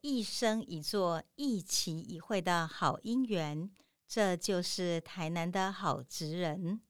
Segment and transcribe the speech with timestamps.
[0.00, 3.70] 一生一座一期一会的好姻缘。
[4.06, 6.80] 这就是台南的好职人。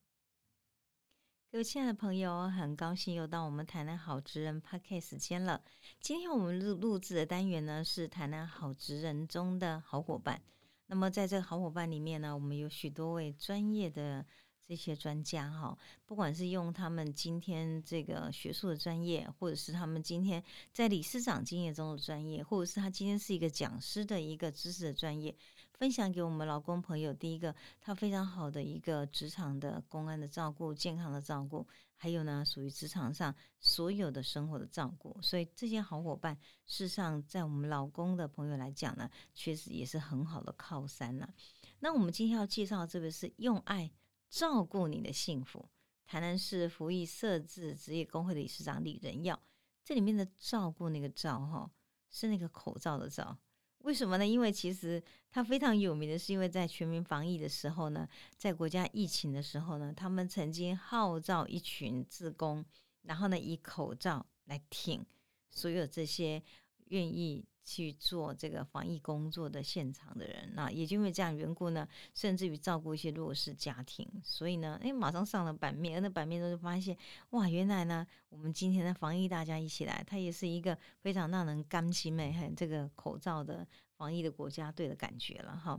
[1.50, 5.60] 各位亲爱的朋友，很高兴又到我们台南好职人 PARK 时间了。
[6.00, 10.40] 今天我们录录制的单元呢，是台南好职人中的好伙伴。
[10.86, 14.24] 那么在这个好伙伴里面呢，我们有许多位专业的。
[14.68, 25.34] 这些专家哈，不管是用他们今天这个学术的专业，或者是他们今天在理事长经验中的专业，或者是他今天是一个讲师的一个知识的专业，
[25.72, 27.14] 分享给我们劳工朋友。
[27.14, 35.18] 第一个，他非常好的一个职场的公安的照顾、健康的照顾，还有呢，属于职场上所有的生活的照顾。
[35.22, 41.32] 所以这些好伙伴，事实上在我们劳工的朋友来讲呢，确实也是很好的靠山了。
[41.80, 43.90] 那我们今天要介绍这个是用爱。
[44.28, 45.68] 照顾你的幸福，
[46.06, 49.40] 台南市服役设置职业工会的理事长李仁耀，
[49.82, 51.70] 这里面的照顾那个照哈，
[52.10, 53.38] 是那个口罩的罩，
[53.78, 54.26] 为什么呢？
[54.26, 62.64] 因为其实他非常有名的是，因为在全民防疫的时候呢，在国家疫情的时候呢，他们曾经号召一群自工，
[63.02, 65.04] 然后呢以口罩来挺
[65.50, 66.42] 所有这些
[66.86, 67.44] 愿意。
[67.70, 76.96] 去做这个防疫工作的现场的人，那也就因为这样缘故呢，甚至于照顾一些弱势家庭，所以呢，哎，马上上了版面，而那版面都是发现，
[77.30, 85.78] 哇，原来呢，我们今天的防疫大家一起来，它也是一个非常让人甘心美很这个口罩的防疫的国家队的感觉了哈。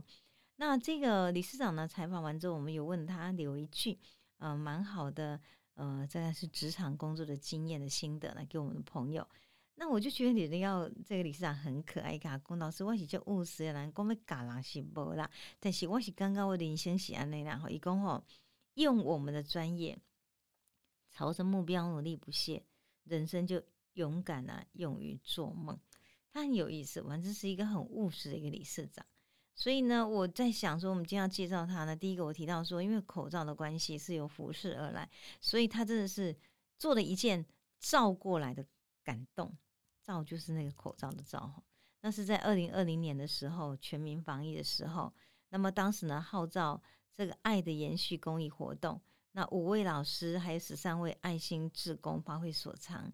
[0.56, 3.98] 那这个理事长呢，采访完之后，我们有问他留一句，
[4.38, 5.40] 嗯，蛮好的，
[5.74, 9.26] 呃，这个是职场工作的经验的心得来给我们的朋友。
[9.80, 15.28] 那我就觉得你的要这个理事长很可爱，甲公老师我是叫务实的人，讲要嘎人是无啦，
[15.58, 18.22] 但是我是刚刚我人生是安尼啦，吼，伊讲吼，
[18.74, 19.98] 用我们的专业，
[21.08, 22.62] 朝着目标努力不懈，
[23.04, 23.62] 人生就
[23.94, 25.80] 勇敢啊，勇于做梦。
[26.30, 29.04] 他很有意思，反正是一个很务实的一个理事长。
[29.54, 35.10] 所以呢，我在想说，我们今天要介绍他呢，第一个我提到说，因为口罩的关系是由服饰而来，
[35.40, 36.36] 所以他真的是
[36.76, 37.46] 做了一件
[37.78, 38.62] 照过来的
[39.02, 39.56] 感动。
[40.10, 41.62] 罩就是那个口罩的罩
[42.00, 45.12] 那是在二零二零年的时候，全民防疫的时候，
[45.50, 46.82] 那么当时呢号召
[47.14, 49.00] 这个爱的延续公益活动，
[49.32, 53.12] 那五位老师还有十三位爱心志工发挥所长，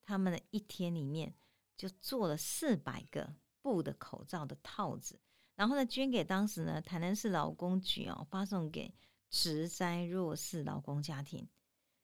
[0.00, 1.34] 他们的一天里面
[1.76, 5.20] 就做了四百个布的口罩的套子，
[5.54, 8.94] 然后呢捐给当时呢台南市劳工局哦，发送给
[9.28, 11.46] 直灾弱势劳工家庭。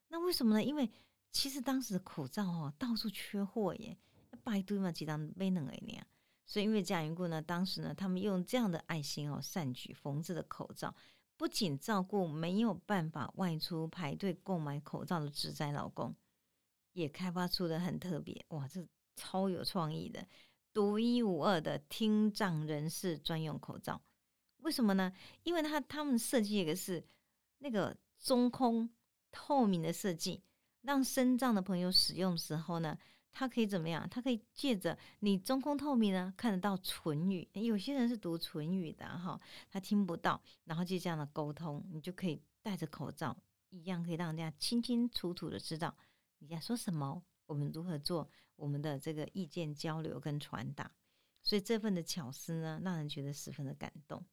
[0.08, 0.62] 那为什么呢？
[0.62, 0.90] 因为
[1.30, 3.96] 其实当时的口罩哦到处缺货耶。
[4.44, 6.06] 拜堆嘛，几张没能哎呀，
[6.44, 10.94] 所以因为这样缘故呢，当时呢，他们用这样的爱心哦，善举缝制的口罩，
[11.38, 16.14] 不仅照顾没有办法外出排队购买口罩的职灾老公，
[16.92, 20.26] 也开发出的很特别哇，这超有创意的、
[20.72, 24.00] 独一无二的听障人士专用口罩。
[24.58, 25.10] 为什么呢？
[25.42, 27.02] 因为他他们设计一个是
[27.58, 28.88] 那个中空
[29.32, 30.42] 透明的设计，
[30.82, 32.98] 让身障的朋友使用的时候呢。
[33.36, 34.08] 它可以怎么样？
[34.08, 37.46] 它可以借着你中空透明呢，看得到唇语。
[37.52, 43.36] 有些人是读唇语的哈，他听不到，然后就这样的沟通，你就可以戴着口罩，
[43.70, 45.94] 一样可以让人家清清楚楚的知道
[46.38, 47.20] 你在说什么。
[47.46, 50.90] 我们如何做我们的这个意见交流跟传达？
[51.42, 54.24] 所以这份的巧思呢，让人觉得十分的感动。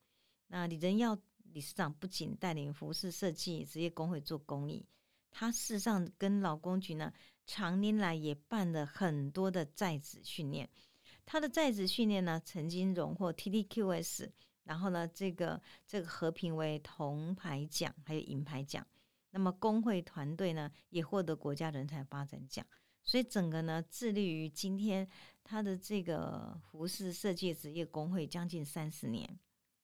[0.47, 1.17] 那李仁耀
[1.51, 4.85] 理事长不仅带领服饰设计职业工会做公益，
[5.31, 7.11] 他事实上跟劳工局呢。
[7.53, 10.69] 常年来也办了很多的在职训练，
[11.25, 14.31] 他的在职训练呢，曾经荣获 T D Q S，
[14.63, 18.87] 然后呢，这个这个和平为铜牌奖，还有银牌奖。
[19.31, 22.65] 那么工会团队呢，也获得国家人才发展奖。
[23.03, 25.05] 所以整个呢，致力于今天
[25.43, 29.37] 他的这个服饰设计职业工会将近三十年，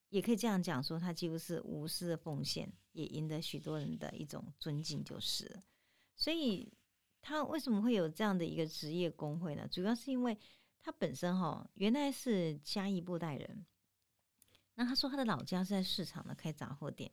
[0.08, 5.62] 也可以这样讲说，他几乎是无私的奉献，也赢得许多人的一种尊敬，就是。
[6.16, 6.72] 所以。
[7.28, 9.68] 他为什么会有这样的一个职业工会呢？
[9.70, 10.38] 主要是因为
[10.80, 13.66] 他本身哈原来是嘉义布袋人，
[14.76, 17.12] 那他说他的老家是在市场呢开杂货店。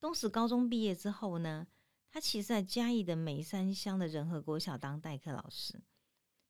[0.00, 1.64] 东石高中毕业之后呢，
[2.10, 5.80] 他其实在嘉义的梅山乡的仁和国小当代课老师。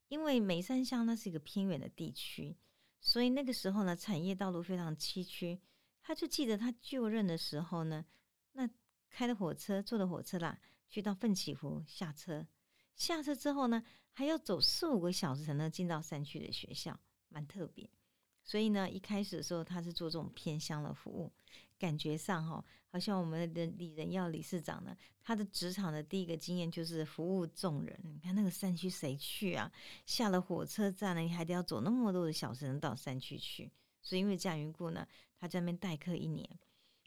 [0.09, 2.57] 因为梅山乡那是一个偏远的地区，
[2.99, 5.61] 所以那个时候呢产业道路非常崎岖。
[6.01, 8.07] 他就记得他就任的时候呢，
[8.53, 8.67] 那
[9.11, 10.59] 开的火车坐的火车啦，
[10.89, 12.47] 去到奋起湖下车。
[12.97, 16.99] 下车之后呢，还要走四五个小时才能进到山区的学校，
[17.29, 17.89] 蛮特别。
[18.43, 21.33] 所以呢，一开始的时候他是做这种偏乡的服务，
[21.79, 28.01] 感觉上哈，好像我们的李仁耀理事长呢，他的职场的第一个经验就是服务众人。
[28.05, 29.71] 你看那个山区谁去啊？
[30.07, 33.71] 下了火车站呢，你还得要走那么多的小时能到山区去。
[34.01, 35.07] 所以因为这样缘故呢，
[35.37, 36.49] 他在那边代课一年。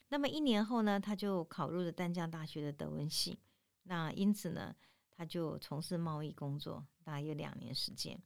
[0.09, 3.39] 那么一年后呢，他就考入了淡江大学的德文系。
[3.83, 4.75] 那因此呢，
[5.19, 8.17] 他就从事贸易工作，大概有两年时间。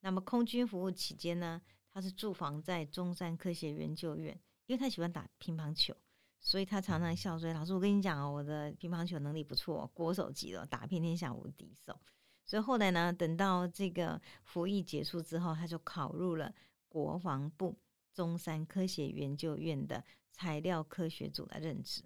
[0.00, 1.60] 那么空军服务期间呢，
[1.92, 4.32] 他是驻防在中山科学研究院，
[4.64, 5.94] 因为他喜欢打乒乓球，
[6.40, 12.00] 所以他常常笑说：“老师，我跟你讲哦，我的乒乓球能力不错，国手级的，打遍天下无敌手。”
[12.46, 16.54] 所以后来呢，等到这个服役结束之后，他就考入了
[16.88, 17.78] 国防部
[18.14, 20.02] 中山科学研究院的
[20.32, 22.02] 材料科学组来任职。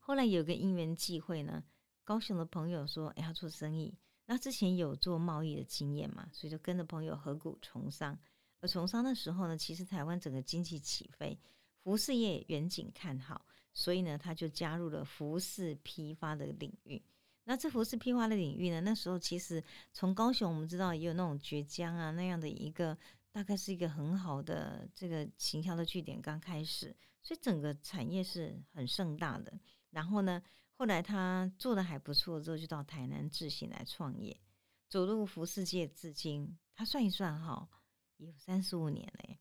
[0.00, 1.62] 后来有个因缘际会呢，
[2.10, 3.96] 高雄的朋友说：“哎，要做生意。”
[4.26, 8.18] 那之前有做贸易的经验嘛，所以就跟着朋友合股从商。
[8.58, 11.38] 而从商的时候呢，其实台湾整个经济起飞，
[11.84, 17.00] 服饰业远景看好，所以呢，他就加入了服饰批发的领域。
[17.44, 22.98] 那这服饰批发的领域呢，那时候其实从高雄我们知道也有那种绝江啊那样的一个，
[23.30, 26.92] 大概是一个很好的这个行销的据点刚开始，
[27.22, 29.56] 所以整个产业是很盛大的。
[29.90, 30.42] 然后呢？
[30.80, 34.40] 后来他做的还不错，之后就到台南自行来创业，
[34.88, 37.68] 走入服饰界至今，他算一算哈，
[38.16, 39.38] 有三十五年嘞。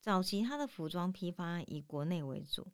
[0.00, 2.72] 早期他的服装批发以国内为主，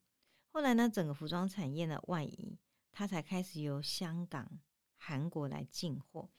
[0.49, 2.59] 后来呢，整个服装产业的外移，
[2.91, 4.59] 他才开始由香港、
[4.97, 6.31] 韩国来进货。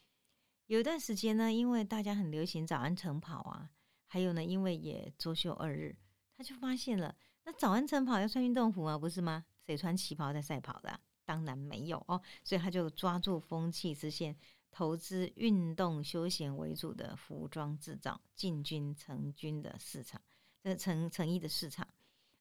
[0.65, 3.69] 有一段时间呢，因为大家很流行早安晨跑啊，
[4.07, 5.95] 还有呢，因为也周休二日，
[6.35, 9.45] 他就发现了，那早安晨跑要穿运动服啊，不是吗？
[9.67, 10.99] 谁穿旗袍在赛跑的？
[11.25, 14.35] 当然没有哦，所以他就抓住风气之线，
[14.71, 20.21] 投资运动休闲为主的服装制造，进军成军的市场，
[20.61, 21.87] 这成成衣的市场。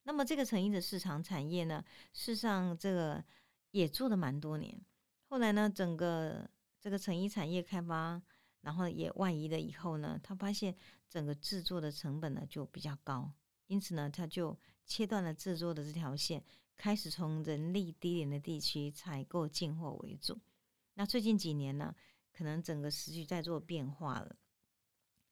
[0.04, 3.24] 那么这个成衣的市场产业呢，事实上这个
[3.70, 4.80] 也做了蛮多年。
[5.28, 6.50] 后来呢，整个
[6.80, 8.20] 这个成衣产业开发，
[8.62, 10.74] 然后也外移了以后呢，他发现
[11.08, 13.30] 整个制作的成本呢就比较高，
[13.68, 16.42] 因此呢，他就切断了制作的这条线。
[16.76, 20.40] 开始从人力低廉的地区采购进货为主。
[20.94, 21.94] 那最近几年呢，
[22.32, 24.36] 可能整个时局在做变化了，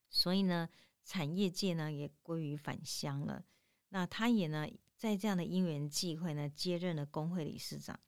[0.08, 0.68] 所以呢，
[1.04, 3.44] 产业界呢也归于返乡了。
[3.88, 4.66] 那他也呢，
[4.96, 7.98] 在这样的因缘际会呢，接任了工会理事长。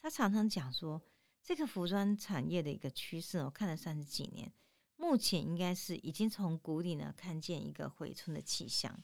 [0.00, 1.00] 他常常讲说，
[1.42, 4.52] 这个服装产业的一个趋势，我看了三十几年，
[4.96, 9.02] 目前应该是已经从谷底呢看见一个回春的气象。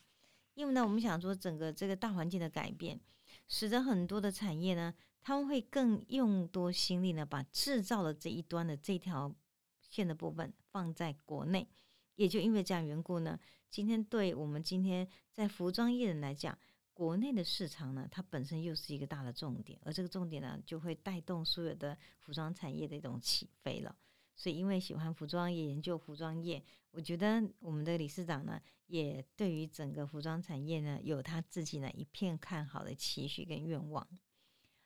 [0.55, 3.01] 因为呢，我们想说整个这个大环境的改变。
[3.49, 9.35] 使得很多的产业呢，他们会更用多心力呢，把制造的这一端的这条
[9.81, 11.67] 线的部分放在国内。
[12.15, 13.39] 也就因为这样缘故呢，
[13.71, 16.59] 今天对我们今天在服装业人来讲，
[16.93, 23.97] 国内的市场呢，它本身又是一个大的重点，而这个重点呢，就会带动所有的服装产业的一种起飞了。
[24.35, 26.63] 所以，因为喜欢服装业、研究服装业，
[26.99, 34.05] 我觉得我们的理事长呢，也对于整个服装产业呢，有他自己呢一片看好的期许跟愿望。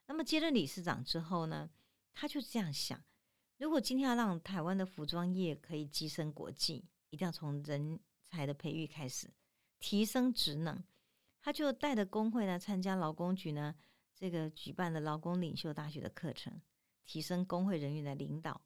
[0.06, 1.70] 那么接任理事长之后呢，
[2.12, 3.02] 他就这样想：
[3.56, 9.30] 如果今天要让台湾的服装业可以跻身国际，一定要从人才的培育开始，
[9.78, 10.84] 提升职能。
[11.40, 13.74] 他就带着工会呢，参加劳工局呢
[14.14, 16.60] 这个举办的劳工领袖大学的课程，
[17.06, 18.60] 提升工会人员的领导。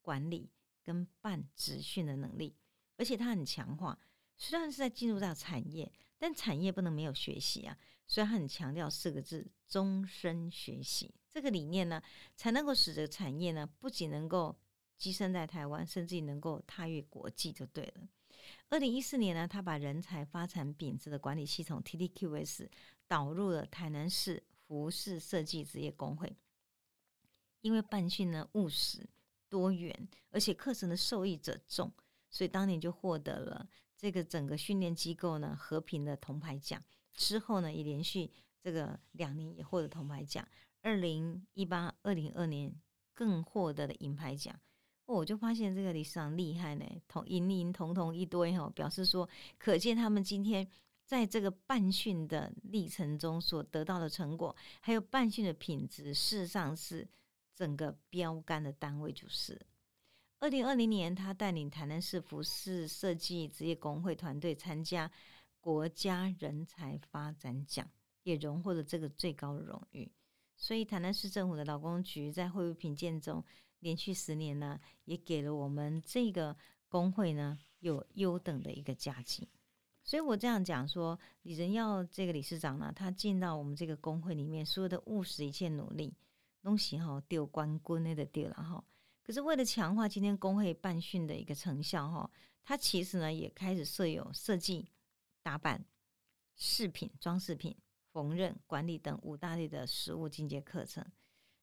[0.00, 0.52] 管理
[0.84, 2.56] 跟办职训的能力，
[3.02, 3.98] 而且他很强化。
[4.36, 11.12] 虽然是在进入到产业，但产业不能没有学习啊，所以他很强调四个字：终身学习。
[11.28, 12.00] 这个理念呢，
[12.36, 14.56] 才能够使得产业呢，不仅能够
[15.00, 18.08] 跻身在台湾，甚至能够踏越国际，就对了。
[18.68, 22.68] 二零一四年呢，他把人才发展品质的管理系统 TDQS
[23.08, 26.36] 导入了台南市服饰设计职业工会，
[27.62, 29.08] 因为办训呢务实。
[29.48, 31.92] 多元，而且课程的受益者众，
[32.32, 36.82] 所以当年就获得了这个整个训练机构呢和平的铜牌奖。
[37.12, 38.28] 之后呢，也连续
[38.60, 40.44] 这个两年也获得铜牌奖。
[40.80, 42.74] 二零一八、二零二年
[43.14, 44.58] 更获得了银牌奖。
[45.06, 50.66] 我就发现这个理事长厉害呢，同银银铜铜一堆哈，表示说，可见他们今天
[51.04, 57.06] 在这个办训的历程中所得到的成果，还有办训的品质，事实上是。
[57.54, 59.60] 整个标杆的单位就是
[60.42, 65.08] 二零二零年，他带领台南市服饰设计职业工会团队参加
[65.60, 67.88] 国家人才发展奖，
[68.24, 70.10] 也荣获了这个最高的荣誉。
[70.56, 73.44] 所以台南市政府的劳工局在会务评鉴中，
[73.78, 76.56] 连续十年呢，也给了我们这个
[76.88, 79.48] 工会呢有优等的一个佳绩。
[80.02, 86.16] 所以我这样讲说，李仁耀这个理事长呢，他进到我们这个工会里面，所有的务实一切努力，
[86.60, 88.84] 东西哈丢官棍那的丢了哈。
[89.24, 92.30] 可是为了强化今天工会办训的一个成效哈，
[92.64, 94.88] 他其实呢也开始设有设计、
[95.42, 95.84] 打扮、
[96.56, 97.76] 饰品、装饰品、
[98.12, 101.04] 缝纫、管理等五大类的实物进阶课程。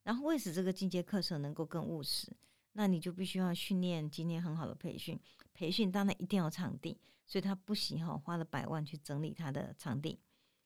[0.04, 2.32] 然后为使这个进阶课程能够更务实，
[2.72, 5.20] 那你就必须要训练今天很好的培训。
[5.54, 6.98] 培训当然一定要场地，
[7.28, 10.18] 所以他不行哈，花了百万去整理他的场地。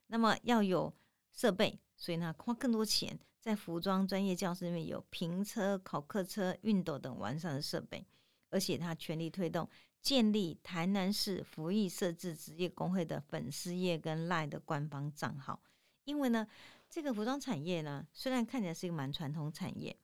[0.08, 0.94] 那么要有
[1.32, 8.08] 设备，所以呢花更多钱在服装专业教室里面有评车、考客车、熨斗等完善的设备，
[8.50, 9.70] 而且他全力推动
[10.02, 15.62] 建立台南市服役设置职业工会的粉丝页跟赖的官方账号，
[16.06, 16.48] 因为呢。
[16.90, 19.98] 这个服装产业呢，虽然看起来是一个蛮传统产业，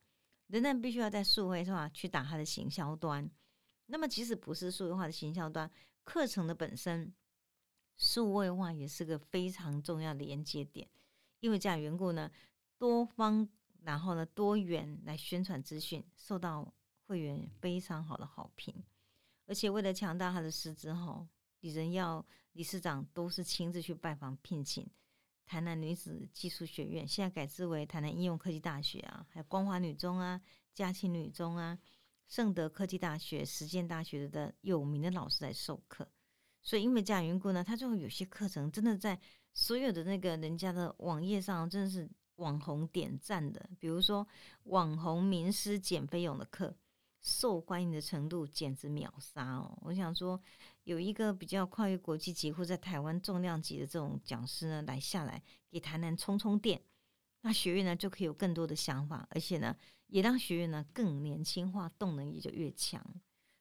[0.47, 3.29] 仍然必须要在数位化去打它的行销端。
[3.85, 5.69] 那么，即使不是数位化的行销端，
[6.03, 7.13] 课程的本身
[7.95, 10.89] 数位化也是个非常重要的连接点。
[11.41, 12.31] 因为这样缘故呢，
[12.79, 13.47] 多方
[13.83, 16.73] 然后呢多元来宣传资讯，受到
[17.05, 18.73] 会员非常好的好评。
[19.45, 21.27] 而且为了强大他的师资，哈，
[21.59, 24.89] 李仁耀理事长都是亲自去拜访聘请。
[25.45, 30.39] 台南女子技术学院现在改制为台南应用科技大学啊，还有光华女中啊、
[30.73, 31.77] 嘉庆女中啊、
[32.27, 36.07] 圣德科技大学、实践大学的有名的老师来授课。
[36.61, 39.19] 所以因为这样缘故呢，他就有些课程真的在
[39.53, 42.07] 所有的那个人家的网页上真的是
[42.39, 44.27] 网红点赞的，比如说
[44.63, 46.75] 网红名师减肥勇的课。
[47.21, 49.77] 受欢迎的程度简直秒杀哦！
[49.81, 50.41] 我想说，
[50.85, 56.81] 有一个比较跨越国际级或在台湾重量级的这种讲师呢，来下来给台南充充电，
[57.41, 59.75] 那学院呢就可以有更多的想法，而且呢，
[60.07, 63.05] 也让学院呢更年轻化，动能也就越强。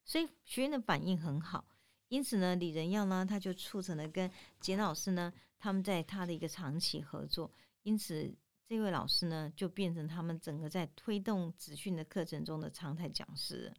[0.04, 1.66] 所以学院的反应很好，
[2.11, 4.30] 因此呢，李仁耀呢他就促成了跟
[4.61, 7.50] 简老师呢他们在他的一个长期合作，
[7.82, 8.32] 因此。
[8.68, 13.72] 这位老师呢，就变成他们整个在推动资训的课程中的常态讲师，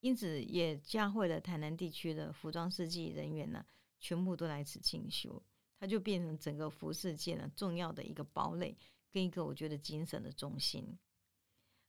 [0.00, 3.62] 因此也教会了台南地区的服装设计人员呢，
[4.00, 5.42] 全部都来此进修，
[5.78, 8.74] 他就变成整个服饰界呢重要的一个堡垒，
[9.12, 10.98] 跟一个我觉得精神的中心。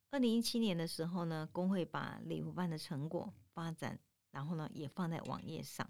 [0.09, 3.97] 二零一七年的时候呢，工会把礼服办的成果发展，
[4.31, 5.89] 然后呢也放在网页上，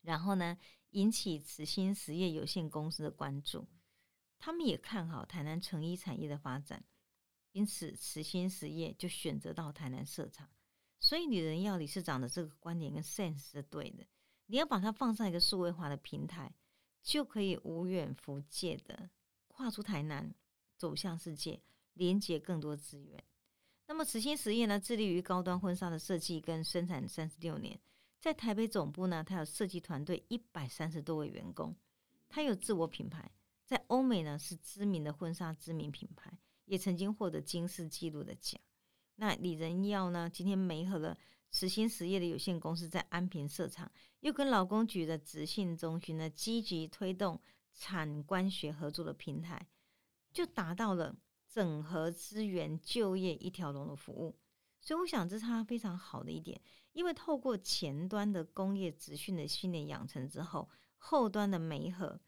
[0.00, 0.56] 然后呢
[0.92, 3.66] 引起慈心实业有限公司的关注。
[4.38, 6.84] 他们也看好台南成衣产业的发展，
[7.52, 10.48] 因此慈心实业就选择到台南设厂。
[11.00, 14.04] 所以，女人要理事长的这个观点跟 sense 是对的。
[14.46, 16.52] 你要把它放上一个数位化的平台，
[17.02, 19.10] 就可以无远弗届的
[19.46, 20.34] 跨出台南，
[20.76, 21.60] 走向世界，
[21.92, 23.22] 连接更多资源。
[23.86, 27.78] 那么，慈心实业呢，致力于高端婚纱的设计跟生产三十六年，
[28.20, 31.76] 在台北总部呢，它有设计团队一百三十多位员工，
[32.28, 33.30] 它有自我品牌。
[33.68, 36.32] 在欧美呢，是知名的婚纱知名品牌，
[36.64, 38.58] 也曾经获得金氏纪录的奖。
[39.16, 41.14] 那李仁耀呢，今天没和了
[41.50, 47.38] 慈心实业的有限公司在安平设厂，又跟劳工局的直信中心呢，积极推动
[47.74, 49.68] 产官学合作的平台，
[50.32, 51.14] 就达到了
[51.46, 54.38] 整合资源、就业一条龙的服务。
[54.80, 56.58] 所以，我想这是他非常好的一点，
[56.94, 62.18] 因为透过前端的工业资讯的训练养成之后，后端的媒合。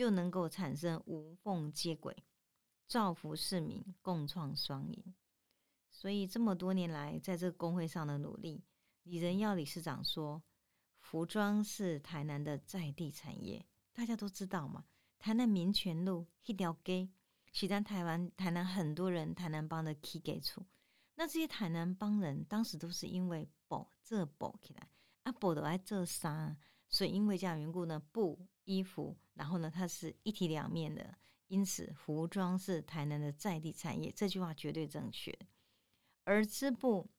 [0.00, 2.24] 就能够产生无缝接轨，
[2.86, 5.14] 造福市民，共创双赢。
[5.90, 8.64] 所以这么多年来，在这个工会上的努力，
[9.02, 10.42] 李仁耀理事长说，
[11.00, 13.66] 服装是台南的在地产业。
[13.92, 14.86] 大家都知道嘛，
[15.18, 17.10] 台南民权路一条街，
[17.52, 20.64] 是咱台湾台南很多人台南帮的起给处。
[21.16, 24.88] 那这些台南帮人，当时都是因为补这补起来，
[25.24, 26.56] 啊补的爱这衫，
[26.88, 29.16] 所以因为这样缘故呢，布衣服。
[29.34, 31.16] 然后呢，它是一体两面的，
[31.48, 35.36] 因此服装是台南的在地产业，这句话绝对正确。
[36.24, 37.10] 而织布、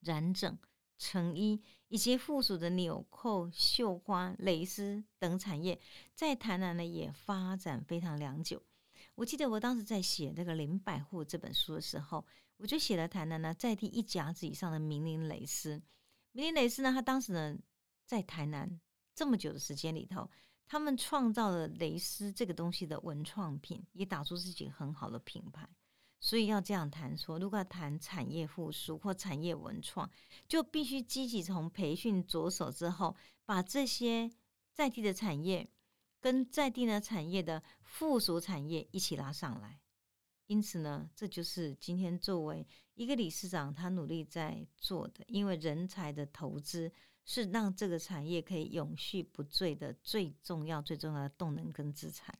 [0.00, 0.58] 染整、
[0.98, 5.80] 成衣以及附属的纽扣、绣花、蕾丝等产业，
[6.12, 8.60] 在台南呢也发展非常良久。
[9.14, 15.80] 我记得我当时在写那个林百货这本书的时候，我就写了台南呢在地一甲子以上的名林蕾丝。
[16.32, 17.56] 名林蕾丝呢，它当时呢
[18.04, 18.80] 在台南
[19.14, 20.28] 这么久的时间里头。
[20.68, 25.66] 他们创造了蕾丝这个东西的文创品，也打出自己很好的品牌。
[26.20, 30.10] 所以要这样谈说，如果要谈产业复苏或产业文创，
[30.46, 34.30] 就必须积极从培训着手，之后把这些
[34.72, 35.70] 在地的产业
[36.20, 39.80] 跟在地的产业的附属产业一起拉上来。
[40.48, 46.90] 因此呢，这就是今天作为一个理事长他努力在做的，因为人才的投资
[47.28, 52.38] 是让这个产业可以永续不坠的最重要、最重要的动能跟资产。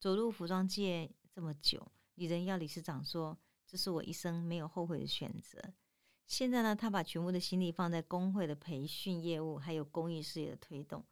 [0.00, 5.62] 走入服装界这么久，李仁耀理事长说：“这是我一生没有后悔的选择。”
[6.26, 11.06] 现在呢，他把全部的心力放在工会的培训业务，还有公益事业的推动。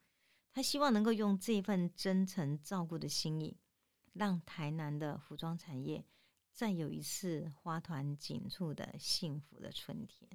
[0.53, 3.57] 他希望能够用这份真诚照顾的心意，
[4.13, 6.05] 让台南的服装产业。
[6.53, 10.29] 再有一次花团锦簇的幸福的春天，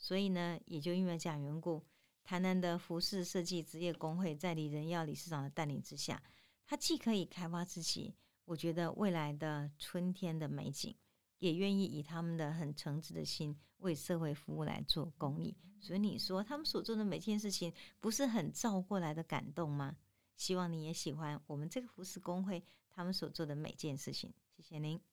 [0.00, 1.84] 所以呢，也就因为这样缘故，
[2.22, 6.22] 台南的服饰设计职业工会在李仁耀理事长的带领之下，
[6.64, 8.14] 他既可以开发自己，
[8.44, 10.96] 我觉得未来的春天的美景，
[11.40, 15.56] 也愿意以他们的很诚挚的心为社会服务来做公益。
[15.80, 19.96] 所以你说他们所做的每件事情，不是很照过来的感动吗？
[20.36, 24.32] 希望你也喜欢我们这个服饰工会他们所做的每件事情。
[24.56, 25.07] 谢谢您。